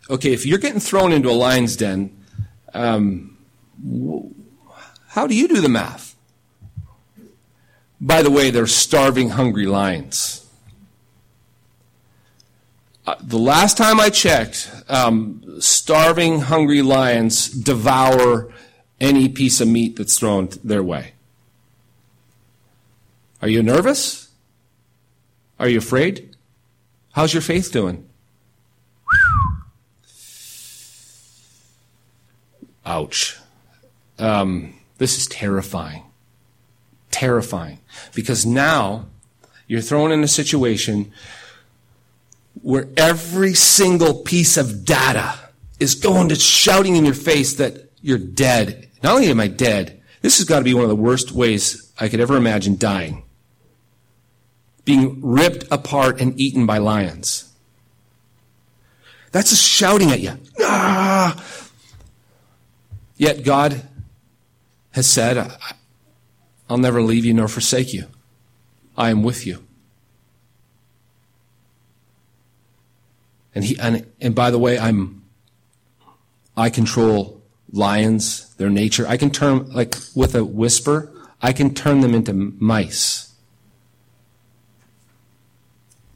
[0.09, 2.15] okay, if you're getting thrown into a lion's den,
[2.73, 3.37] um,
[5.07, 6.15] how do you do the math?
[8.01, 10.42] By the way, they're starving, hungry lions.
[13.05, 18.53] Uh, the last time I checked, um, starving, hungry lions devour
[19.01, 21.13] any piece of meat that's thrown their way.
[23.41, 24.29] Are you nervous?
[25.59, 26.33] Are you afraid?
[27.11, 28.07] How's your faith doing?
[32.85, 33.37] Ouch.
[34.17, 36.03] Um, this is terrifying.
[37.11, 37.79] Terrifying.
[38.15, 39.07] Because now
[39.67, 41.11] you're thrown in a situation
[42.61, 45.39] where every single piece of data
[45.79, 48.89] is going to shouting in your face that you're dead.
[49.01, 51.91] Not only am I dead, this has got to be one of the worst ways
[51.99, 53.23] I could ever imagine dying.
[54.85, 57.51] Being ripped apart and eaten by lions.
[59.31, 60.37] That's just shouting at you.
[60.61, 61.43] Ah!
[63.17, 63.81] Yet God
[64.91, 65.51] has said,
[66.69, 68.07] I'll never leave you nor forsake you.
[68.95, 69.65] I am with you.
[73.55, 75.23] And he and, and by the way, I'm
[76.55, 79.07] I control lions, their nature.
[79.07, 81.11] I can turn like with a whisper,
[81.41, 83.33] I can turn them into mice.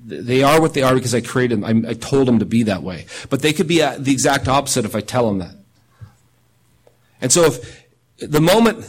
[0.06, 1.86] They are what they are because I created them.
[1.86, 3.08] I, I told them to be that way.
[3.30, 5.56] But they could be uh, the exact opposite if I tell them that.
[7.20, 7.86] And so if
[8.20, 8.86] the moment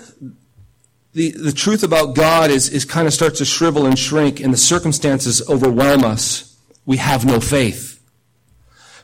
[1.12, 4.52] the, the truth about God is, is kind of starts to shrivel and shrink and
[4.52, 6.56] the circumstances overwhelm us,
[6.87, 7.97] we have no faith.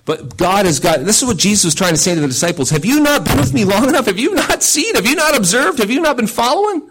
[0.04, 2.70] But God has got, this is what Jesus was trying to say to the disciples.
[2.70, 4.06] Have you not been with me long enough?
[4.06, 4.94] Have you not seen?
[4.96, 5.78] Have you not observed?
[5.78, 6.90] Have you not been following?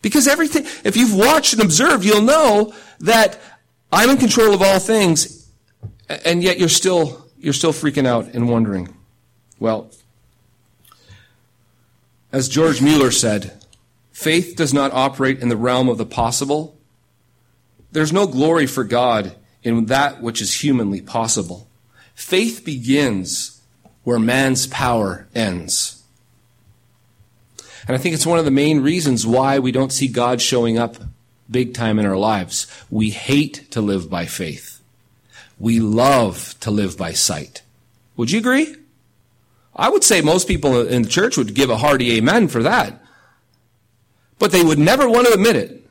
[0.00, 3.40] Because everything, if you've watched and observed, you'll know that
[3.92, 5.48] I'm in control of all things,
[6.08, 8.94] and yet you're still, you're still freaking out and wondering.
[9.58, 9.90] Well,
[12.32, 13.60] as George Mueller said,
[14.12, 16.78] faith does not operate in the realm of the possible.
[17.92, 21.68] There's no glory for God in that which is humanly possible.
[22.14, 23.60] Faith begins
[24.04, 26.02] where man's power ends.
[27.86, 30.78] And I think it's one of the main reasons why we don't see God showing
[30.78, 30.96] up
[31.50, 32.66] big time in our lives.
[32.90, 34.80] We hate to live by faith.
[35.58, 37.62] We love to live by sight.
[38.16, 38.76] Would you agree?
[39.74, 43.02] I would say most people in the church would give a hearty amen for that.
[44.38, 45.81] But they would never want to admit it.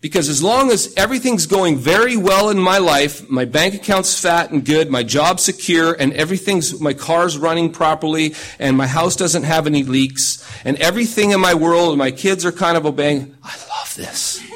[0.00, 4.52] Because as long as everything's going very well in my life, my bank account's fat
[4.52, 9.42] and good, my job's secure, and everything's, my car's running properly, and my house doesn't
[9.42, 13.34] have any leaks, and everything in my world, and my kids are kind of obeying,
[13.42, 14.42] I love this.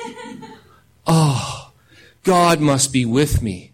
[1.05, 1.73] Oh,
[2.23, 3.73] God must be with me.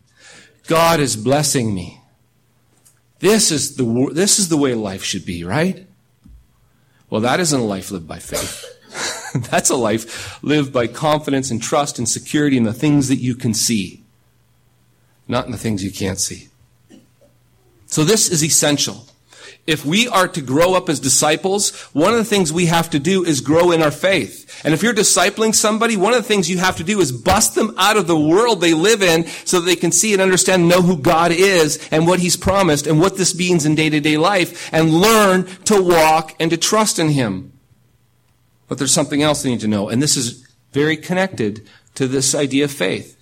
[0.66, 2.00] God is blessing me.
[3.18, 5.86] This is the, this is the way life should be, right?
[7.10, 8.64] Well, that isn't a life lived by faith.
[9.50, 13.34] That's a life lived by confidence and trust and security in the things that you
[13.34, 14.02] can see,
[15.26, 16.48] not in the things you can't see.
[17.86, 19.06] So this is essential.
[19.66, 22.98] If we are to grow up as disciples, one of the things we have to
[22.98, 24.62] do is grow in our faith.
[24.64, 27.54] And if you're discipling somebody, one of the things you have to do is bust
[27.54, 30.62] them out of the world they live in so that they can see and understand
[30.62, 33.90] and know who God is and what He's promised and what this means in day
[33.90, 37.52] to day life and learn to walk and to trust in Him.
[38.68, 42.34] But there's something else they need to know, and this is very connected to this
[42.34, 43.16] idea of faith,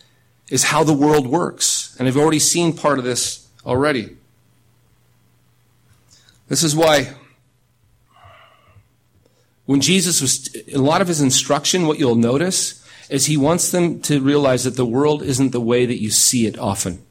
[0.51, 1.97] is how the world works.
[1.99, 4.17] And I've already seen part of this already.
[6.49, 7.15] This is why
[9.67, 14.01] when Jesus was, a lot of his instruction, what you'll notice is he wants them
[14.03, 17.03] to realize that the world isn't the way that you see it often.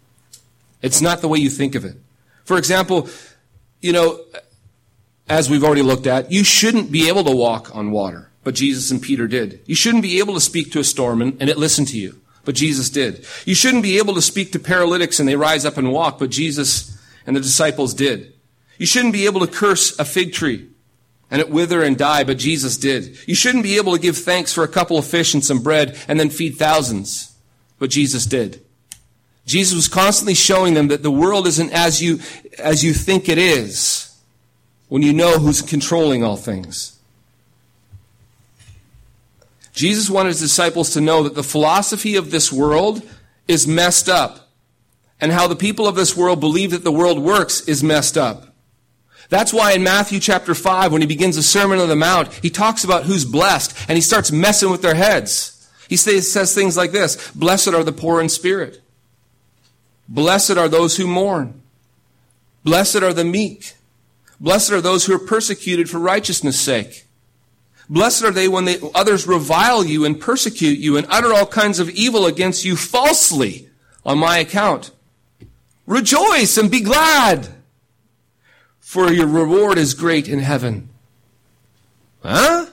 [0.81, 1.97] It's not the way you think of it.
[2.45, 3.09] For example,
[3.81, 4.19] you know,
[5.27, 8.91] as we've already looked at, you shouldn't be able to walk on water, but Jesus
[8.91, 9.59] and Peter did.
[9.65, 12.21] You shouldn't be able to speak to a storm and, and it listened to you,
[12.43, 13.25] but Jesus did.
[13.45, 16.29] You shouldn't be able to speak to paralytics and they rise up and walk, but
[16.29, 18.33] Jesus and the disciples did.
[18.77, 20.67] You shouldn't be able to curse a fig tree
[21.31, 23.17] and it wither and die, but Jesus did.
[23.27, 25.97] You shouldn't be able to give thanks for a couple of fish and some bread
[26.07, 27.35] and then feed thousands,
[27.79, 28.61] but Jesus did.
[29.47, 32.19] Jesus was constantly showing them that the world isn't as you,
[32.59, 34.04] as you think it is
[34.95, 36.97] when you know who's controlling all things.
[39.73, 43.01] Jesus wanted his disciples to know that the philosophy of this world
[43.45, 44.47] is messed up
[45.19, 48.55] and how the people of this world believe that the world works is messed up.
[49.27, 52.49] That's why in Matthew chapter 5, when he begins the Sermon on the Mount, he
[52.49, 55.69] talks about who's blessed and he starts messing with their heads.
[55.89, 58.79] He says things like this Blessed are the poor in spirit.
[60.07, 61.61] Blessed are those who mourn.
[62.63, 63.74] Blessed are the meek.
[64.39, 67.05] Blessed are those who are persecuted for righteousness' sake.
[67.89, 71.79] Blessed are they when they, others revile you and persecute you and utter all kinds
[71.79, 73.69] of evil against you falsely
[74.03, 74.91] on my account.
[75.85, 77.47] Rejoice and be glad
[78.79, 80.89] for your reward is great in heaven.
[82.23, 82.67] Huh?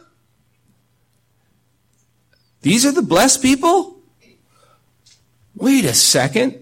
[2.62, 4.00] These are the blessed people?
[5.54, 6.61] Wait a second.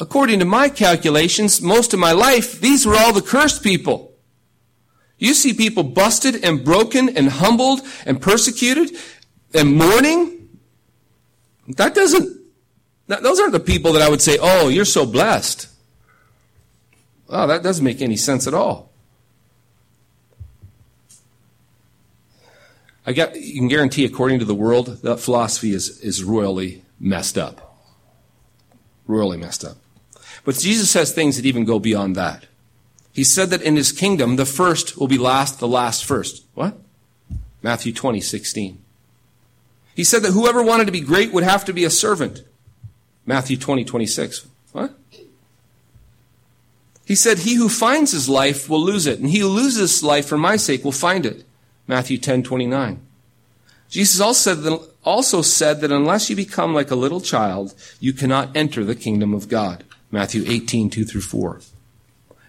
[0.00, 4.14] According to my calculations, most of my life, these were all the cursed people.
[5.18, 8.96] You see people busted and broken and humbled and persecuted
[9.52, 10.48] and mourning.
[11.66, 12.40] That doesn't,
[13.08, 15.68] that, those aren't the people that I would say, oh, you're so blessed.
[17.28, 18.92] Oh, that doesn't make any sense at all.
[23.04, 27.36] I get, you can guarantee, according to the world, that philosophy is, is royally messed
[27.36, 27.82] up.
[29.06, 29.78] Royally messed up.
[30.48, 32.46] But Jesus says things that even go beyond that.
[33.12, 36.42] He said that in his kingdom, the first will be last, the last first.
[36.54, 36.78] What?
[37.62, 38.82] Matthew 20, 16.
[39.94, 42.44] He said that whoever wanted to be great would have to be a servant.
[43.26, 44.46] Matthew 20, 26.
[44.72, 44.94] What?
[47.04, 50.02] He said, He who finds his life will lose it, and he who loses his
[50.02, 51.44] life for my sake will find it.
[51.86, 53.02] Matthew 10 29.
[53.90, 58.14] Jesus also said, that, also said that unless you become like a little child, you
[58.14, 59.84] cannot enter the kingdom of God.
[60.10, 61.60] Matthew 18 2 through 4.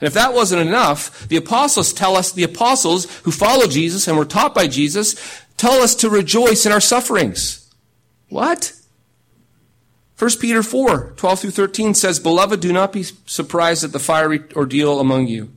[0.01, 4.17] And if that wasn't enough, the apostles tell us, the apostles who follow Jesus and
[4.17, 5.15] were taught by Jesus,
[5.57, 7.69] tell us to rejoice in our sufferings.
[8.29, 8.73] What?
[10.17, 14.43] 1 Peter 4, 12 through 13 says, Beloved, do not be surprised at the fiery
[14.53, 15.51] ordeal among you,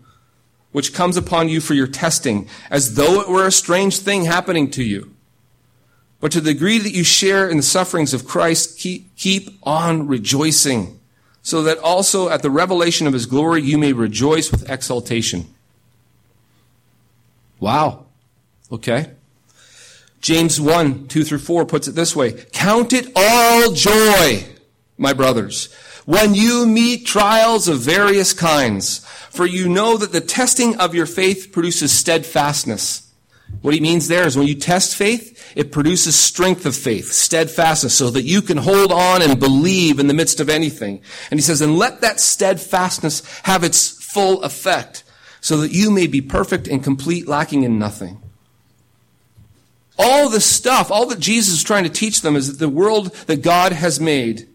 [0.71, 4.71] which comes upon you for your testing, as though it were a strange thing happening
[4.71, 5.15] to you.
[6.21, 10.07] But to the degree that you share in the sufferings of Christ, keep, keep on
[10.07, 11.01] rejoicing,
[11.43, 15.53] so that also at the revelation of his glory you may rejoice with exultation.
[17.61, 18.07] Wow.
[18.71, 19.11] Okay.
[20.21, 22.33] James 1, 2 through 4 puts it this way.
[22.53, 24.45] Count it all joy,
[24.97, 25.73] my brothers,
[26.05, 31.07] when you meet trials of various kinds, for you know that the testing of your
[31.07, 33.12] faith produces steadfastness.
[33.61, 37.95] What he means there is when you test faith, it produces strength of faith, steadfastness,
[37.95, 41.01] so that you can hold on and believe in the midst of anything.
[41.31, 45.05] And he says, and let that steadfastness have its full effect,
[45.41, 48.21] so that you may be perfect and complete, lacking in nothing.
[49.99, 53.15] All the stuff, all that Jesus is trying to teach them is that the world
[53.27, 54.49] that God has made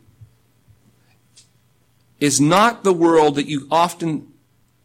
[2.20, 4.34] is not the world that you often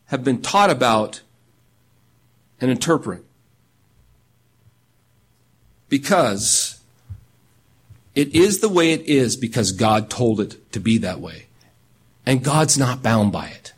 [0.06, 1.22] have been taught about
[2.60, 3.24] and interpret.
[5.92, 6.80] Because
[8.14, 11.48] it is the way it is because God told it to be that way.
[12.24, 13.74] And God's not bound by it.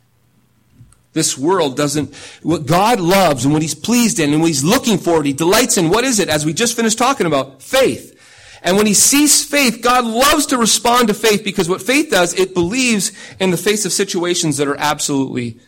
[1.11, 4.97] This world doesn't, what God loves and what He's pleased in and what He's looking
[4.97, 6.29] for, He delights in, what is it?
[6.29, 8.17] As we just finished talking about, faith.
[8.63, 12.33] And when He sees faith, God loves to respond to faith because what faith does,
[12.33, 13.11] it believes
[13.41, 15.59] in the face of situations that are absolutely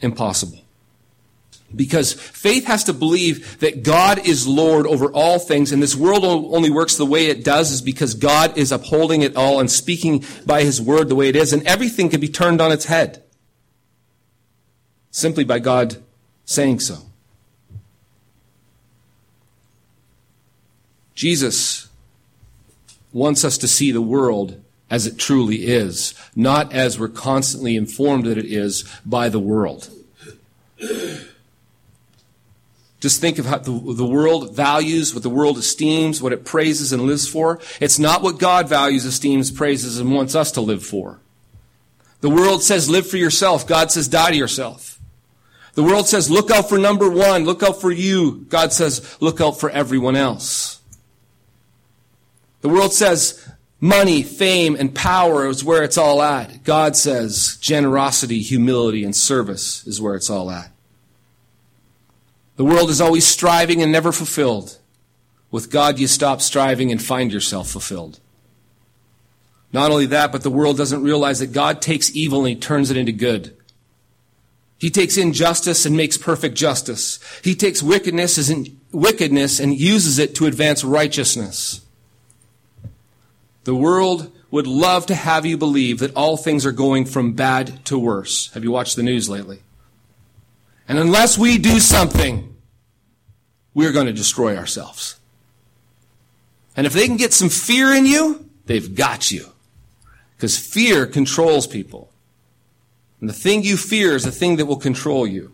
[0.00, 0.60] impossible.
[1.76, 6.24] Because faith has to believe that God is Lord over all things, and this world
[6.24, 10.24] only works the way it does is because God is upholding it all and speaking
[10.44, 13.22] by His word the way it is, and everything can be turned on its head
[15.10, 15.96] simply by God
[16.44, 16.98] saying so.
[21.14, 21.88] Jesus
[23.12, 28.26] wants us to see the world as it truly is, not as we're constantly informed
[28.26, 29.90] that it is by the world.
[33.00, 36.92] Just think of how the, the, world values, what the world esteems, what it praises
[36.92, 37.60] and lives for.
[37.78, 41.20] It's not what God values, esteems, praises, and wants us to live for.
[42.22, 43.66] The world says live for yourself.
[43.66, 44.98] God says die to yourself.
[45.74, 48.46] The world says, look out for number one, look out for you.
[48.48, 50.80] God says, look out for everyone else.
[52.62, 53.46] The world says,
[53.78, 56.64] money, fame, and power is where it's all at.
[56.64, 60.70] God says, generosity, humility, and service is where it's all at.
[62.56, 64.78] The world is always striving and never fulfilled.
[65.50, 68.20] With God, you stop striving and find yourself fulfilled.
[69.72, 72.90] Not only that, but the world doesn't realize that God takes evil and he turns
[72.90, 73.56] it into good.
[74.78, 77.18] He takes injustice and makes perfect justice.
[77.42, 81.80] He takes wickedness and wickedness and uses it to advance righteousness.
[83.64, 87.84] The world would love to have you believe that all things are going from bad
[87.86, 88.52] to worse.
[88.52, 89.60] Have you watched the news lately?
[90.88, 92.54] And unless we do something,
[93.74, 95.18] we're going to destroy ourselves.
[96.76, 99.46] And if they can get some fear in you, they've got you.
[100.36, 102.10] Because fear controls people.
[103.20, 105.52] And the thing you fear is the thing that will control you.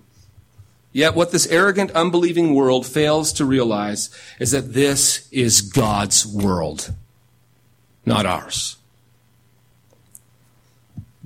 [0.92, 6.92] Yet what this arrogant, unbelieving world fails to realize is that this is God's world,
[8.04, 8.76] not ours.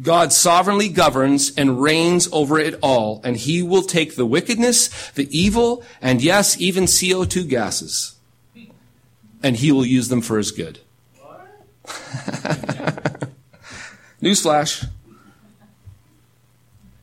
[0.00, 5.28] God sovereignly governs and reigns over it all, and he will take the wickedness, the
[5.36, 8.14] evil, and yes, even CO2 gases,
[9.42, 10.80] and he will use them for his good.
[14.22, 14.88] Newsflash.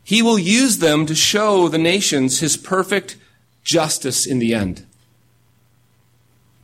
[0.04, 3.16] He will use them to show the nations his perfect
[3.64, 4.84] justice in the end.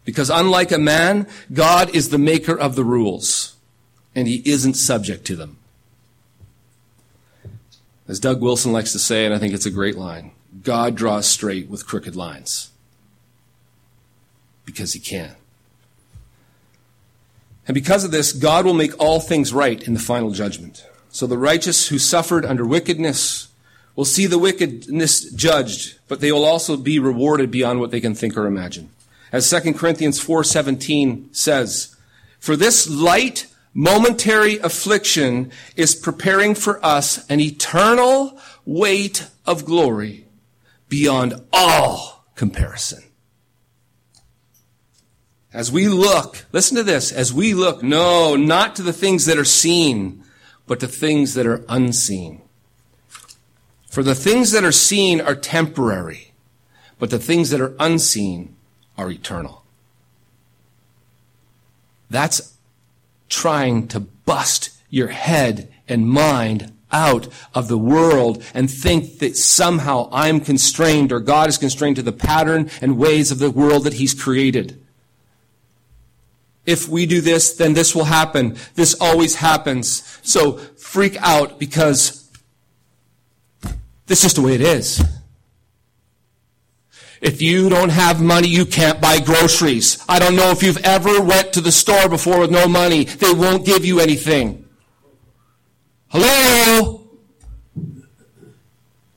[0.05, 3.57] Because unlike a man, God is the maker of the rules,
[4.14, 5.57] and he isn't subject to them.
[8.11, 10.33] As Doug Wilson likes to say, and I think it's a great line,
[10.65, 12.73] God draws straight with crooked lines.
[14.65, 15.37] Because he can.
[17.69, 20.85] And because of this, God will make all things right in the final judgment.
[21.11, 23.47] So the righteous who suffered under wickedness
[23.95, 28.17] will see the wickedness judged, but they will also be rewarded beyond what they can
[28.17, 28.91] think or imagine.
[29.31, 31.95] As 2 Corinthians 4:17 says,
[32.41, 40.27] "For this light momentary affliction is preparing for us an eternal weight of glory
[40.89, 43.03] beyond all comparison."
[45.53, 49.39] As we look, listen to this, as we look, no, not to the things that
[49.39, 50.25] are seen,
[50.66, 52.41] but to things that are unseen.
[53.89, 56.33] For the things that are seen are temporary,
[57.01, 58.55] but the things that are unseen
[58.97, 59.64] are eternal.
[62.09, 62.53] That's
[63.31, 70.09] trying to bust your head and mind out of the world and think that somehow
[70.12, 73.95] I'm constrained or God is constrained to the pattern and ways of the world that
[73.95, 74.83] He's created.
[76.66, 78.57] If we do this, then this will happen.
[78.74, 80.03] This always happens.
[80.22, 82.28] So freak out because
[84.07, 85.03] this is just the way it is.
[87.21, 90.03] If you don't have money, you can't buy groceries.
[90.09, 93.05] I don't know if you've ever went to the store before with no money.
[93.05, 94.64] They won't give you anything.
[96.09, 97.07] Hello?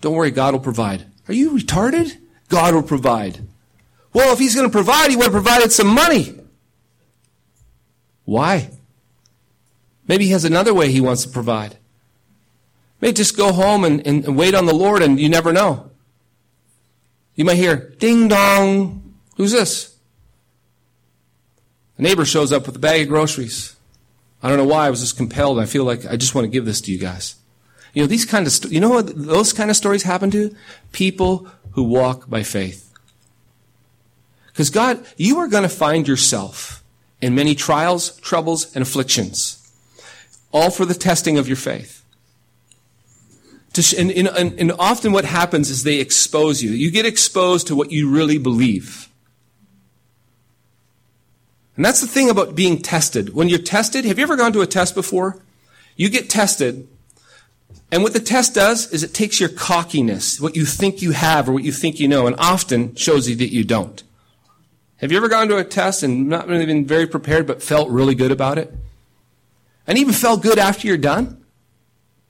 [0.02, 1.06] Don't worry, God will provide.
[1.30, 2.18] Are you retarded?
[2.50, 3.48] God will provide.
[4.12, 6.38] Well, if He's going to provide, He would have provided some money.
[8.26, 8.70] Why?
[10.08, 11.78] Maybe He has another way He wants to provide.
[13.00, 15.90] Maybe just go home and, and, and wait on the Lord and you never know.
[17.36, 19.16] You might hear, ding dong.
[19.38, 19.98] Who's this?
[21.98, 23.76] A neighbor shows up with a bag of groceries.
[24.42, 25.60] I don't know why I was just compelled.
[25.60, 27.36] I feel like I just want to give this to you guys.
[27.94, 30.56] You know, these kind of, you know what those kind of stories happen to?
[30.92, 32.92] People who walk by faith.
[34.48, 36.84] Because God, you are going to find yourself
[37.22, 39.60] in many trials, troubles, and afflictions.
[40.52, 42.03] All for the testing of your faith.
[43.76, 44.28] Sh- and, and,
[44.60, 46.72] and often what happens is they expose you.
[46.72, 49.10] You get exposed to what you really believe.
[51.76, 53.34] And that's the thing about being tested.
[53.34, 55.42] When you're tested, have you ever gone to a test before?
[55.96, 56.88] You get tested,
[57.94, 61.48] and what the test does is it takes your cockiness, what you think you have
[61.48, 64.02] or what you think you know, and often shows you that you don't.
[64.98, 67.92] Have you ever gone to a test and not really been very prepared but felt
[67.92, 68.74] really good about it?
[69.86, 71.43] And even felt good after you're done?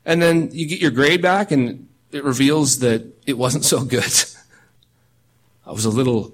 [0.05, 4.03] And then you get your grade back and it reveals that it wasn't so good.
[5.65, 6.33] I was a little,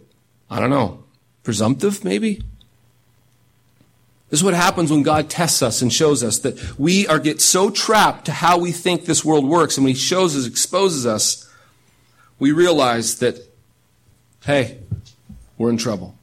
[0.50, 1.04] I don't know,
[1.44, 2.44] presumptive maybe?
[4.30, 7.42] This is what happens when God tests us and shows us that we are get
[7.42, 11.08] so trapped to how we think this world works, and when He shows us, exposes
[11.08, 11.52] us,
[12.38, 13.40] we realize that,
[14.46, 14.78] hey,
[15.58, 16.16] we're in trouble.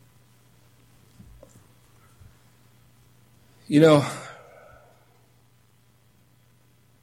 [3.66, 4.06] You know,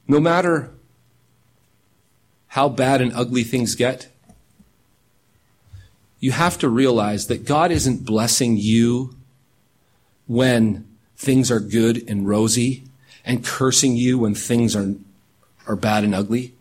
[0.07, 0.71] no matter
[2.47, 4.09] how bad and ugly things get,
[6.19, 9.15] you have to realize that God isn't blessing you
[10.27, 10.87] when
[11.17, 12.83] things are good and rosy
[13.25, 14.95] and cursing you when things are,
[15.67, 16.53] are bad and ugly.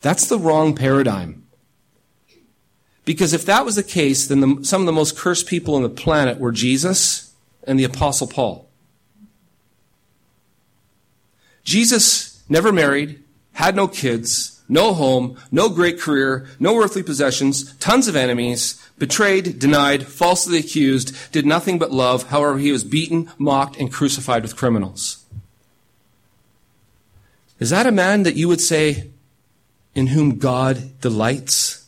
[0.00, 1.44] That's the wrong paradigm.
[3.04, 5.82] Because if that was the case, then the, some of the most cursed people on
[5.82, 7.32] the planet were Jesus
[7.66, 8.68] and the Apostle Paul.
[11.64, 13.22] Jesus never married,
[13.52, 19.58] had no kids, no home, no great career, no earthly possessions, tons of enemies, betrayed,
[19.58, 22.28] denied, falsely accused, did nothing but love.
[22.28, 25.24] However, he was beaten, mocked, and crucified with criminals.
[27.58, 29.10] Is that a man that you would say,
[29.94, 31.86] in whom God delights?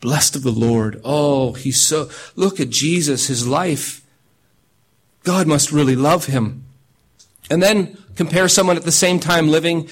[0.00, 1.00] Blessed of the Lord.
[1.04, 4.02] Oh, he's so, look at Jesus, his life.
[5.22, 6.64] God must really love him.
[7.50, 9.88] And then compare someone at the same time living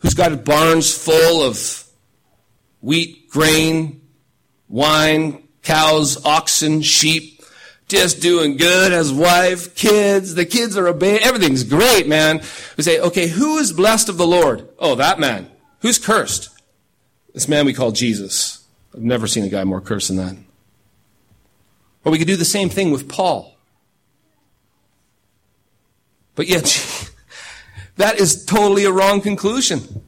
[0.00, 1.84] who's got barns full of
[2.80, 4.00] wheat, grain,
[4.68, 7.42] wine, cows, oxen, sheep,
[7.88, 12.42] just doing good, has wife, kids, the kids are obeying, everything's great, man.
[12.76, 14.68] We say, okay, who is blessed of the Lord?
[14.78, 15.50] Oh, that man.
[15.80, 16.48] Who's cursed?
[17.34, 18.64] This man we call Jesus.
[18.94, 20.36] I've never seen a guy more cursed than that.
[22.04, 23.56] Or we could do the same thing with Paul.
[26.34, 27.10] But yet,
[27.96, 30.04] that is totally a wrong conclusion.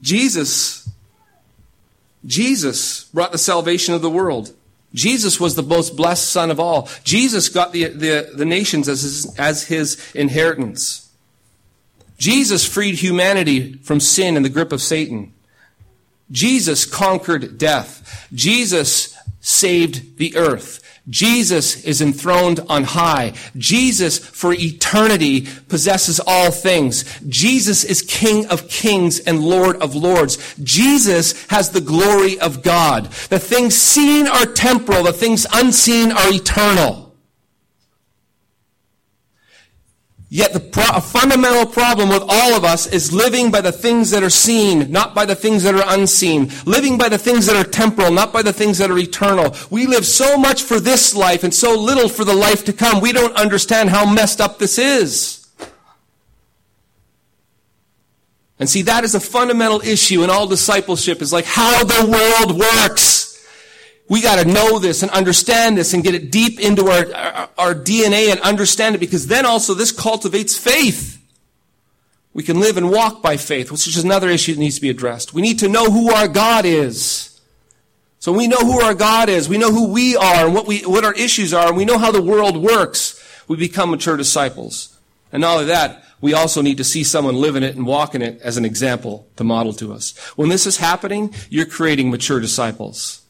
[0.00, 0.86] Jesus
[2.26, 4.52] Jesus brought the salvation of the world.
[4.92, 6.88] Jesus was the most blessed son of all.
[7.04, 11.12] Jesus got the, the, the nations as his, as his inheritance.
[12.18, 15.34] Jesus freed humanity from sin and the grip of Satan.
[16.30, 18.26] Jesus conquered death.
[18.32, 20.82] Jesus saved the earth.
[21.08, 23.32] Jesus is enthroned on high.
[23.56, 27.04] Jesus for eternity possesses all things.
[27.28, 30.54] Jesus is King of kings and Lord of lords.
[30.62, 33.04] Jesus has the glory of God.
[33.28, 35.04] The things seen are temporal.
[35.04, 37.05] The things unseen are eternal.
[40.28, 44.24] Yet the pro- fundamental problem with all of us is living by the things that
[44.24, 46.50] are seen, not by the things that are unseen.
[46.64, 49.54] Living by the things that are temporal, not by the things that are eternal.
[49.70, 53.00] We live so much for this life and so little for the life to come.
[53.00, 55.46] We don't understand how messed up this is.
[58.58, 62.58] And see, that is a fundamental issue in all discipleship is like how the world
[62.58, 63.25] works.
[64.08, 67.48] We got to know this and understand this and get it deep into our, our,
[67.58, 71.20] our, DNA and understand it because then also this cultivates faith.
[72.32, 74.90] We can live and walk by faith, which is another issue that needs to be
[74.90, 75.34] addressed.
[75.34, 77.40] We need to know who our God is.
[78.20, 79.48] So we know who our God is.
[79.48, 81.98] We know who we are and what we, what our issues are and we know
[81.98, 83.22] how the world works.
[83.48, 84.96] We become mature disciples.
[85.32, 88.14] And not only that, we also need to see someone live in it and walk
[88.14, 90.16] in it as an example to model to us.
[90.36, 93.25] When this is happening, you're creating mature disciples.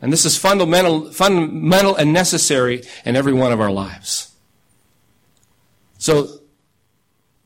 [0.00, 4.34] And this is fundamental, fundamental and necessary in every one of our lives.
[5.98, 6.40] So,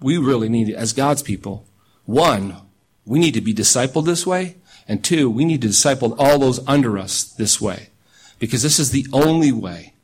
[0.00, 1.66] we really need, as God's people,
[2.04, 2.56] one,
[3.04, 4.56] we need to be discipled this way,
[4.88, 7.90] and two, we need to disciple all those under us this way.
[8.38, 9.94] Because this is the only way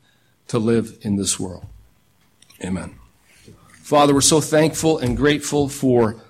[0.47, 1.65] to live in this world.
[2.63, 2.95] Amen.
[3.81, 6.21] Father, we're so thankful and grateful for,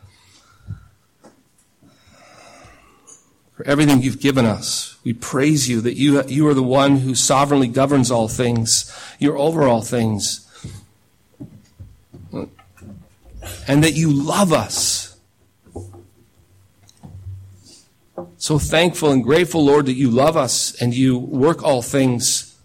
[3.58, 4.98] for everything you've given us.
[5.04, 8.96] We praise you that you, you are the one who sovereignly governs all things.
[9.18, 10.48] You're over all things.
[13.68, 15.18] And that you love us.
[18.38, 22.56] So thankful and grateful, Lord, that you love us and you work all things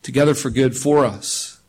[0.00, 1.60] together for good for us.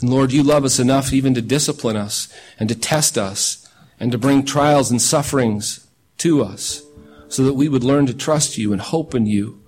[0.00, 3.68] And Lord, you love us enough even to discipline us and to test us
[4.00, 5.86] and to bring trials and sufferings
[6.20, 6.82] to us
[7.28, 9.60] so that we would learn to trust you and hope in you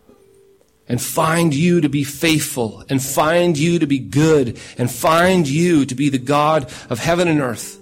[0.89, 5.87] and find you to be faithful and find you to be good and find you
[5.87, 7.79] to be the God of heaven and earth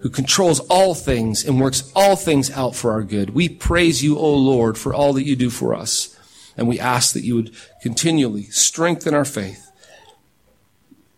[0.00, 3.30] who controls all things and works all things out for our good.
[3.30, 6.16] We praise you, O Lord, for all that you do for us.
[6.56, 9.70] And we ask that you would continually strengthen our faith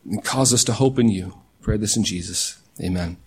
[0.05, 1.39] and cause us to hope in you.
[1.61, 2.59] Pray this in Jesus.
[2.83, 3.19] Amen.